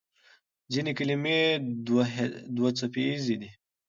[0.73, 1.39] ځینې کلمې
[2.55, 3.49] دوهڅپیزې دي.